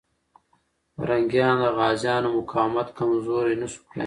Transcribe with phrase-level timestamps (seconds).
[0.95, 3.99] پرنګیان د غازيانو مقاومت کمزوری نسو کړای.